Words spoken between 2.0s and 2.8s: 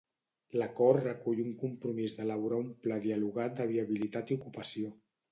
d'elaborar un